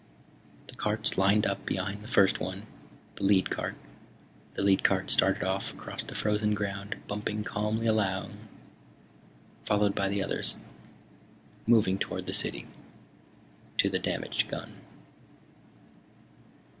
[0.65, 2.65] The carts lined up behind the first one,
[3.17, 3.75] the lead cart.
[4.55, 8.35] The lead cart started off, across the frozen ground, bumping calmly along,
[9.63, 10.55] followed by the others.
[11.67, 12.65] Moving toward the city.
[13.77, 14.73] To the damaged gun.